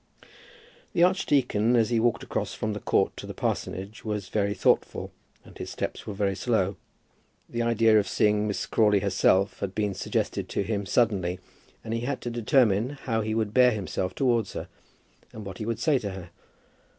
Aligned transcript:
The 0.93 1.03
archdeacon, 1.03 1.75
as 1.75 1.91
he 1.91 1.99
walked 1.99 2.23
across 2.23 2.55
from 2.55 2.73
the 2.73 2.79
Court 2.79 3.15
to 3.17 3.27
the 3.27 3.35
parsonage, 3.35 4.03
was 4.03 4.29
very 4.29 4.55
thoughtful 4.55 5.11
and 5.45 5.55
his 5.55 5.69
steps 5.69 6.07
were 6.07 6.13
very 6.15 6.35
slow. 6.35 6.75
This 7.47 7.61
idea 7.61 7.99
of 7.99 8.07
seeing 8.07 8.47
Miss 8.47 8.65
Crawley 8.65 9.01
herself 9.01 9.59
had 9.59 9.75
been 9.75 9.93
suggested 9.93 10.49
to 10.49 10.63
him 10.63 10.87
suddenly, 10.87 11.39
and 11.83 11.93
he 11.93 11.99
had 11.99 12.19
to 12.21 12.31
determine 12.31 12.97
how 13.03 13.21
he 13.21 13.35
would 13.35 13.53
bear 13.53 13.69
himself 13.73 14.15
towards 14.15 14.53
her, 14.53 14.67
and 15.33 15.45
what 15.45 15.59
he 15.59 15.67
would 15.67 15.77
say 15.77 15.99
to 15.99 16.09
her. 16.09 16.31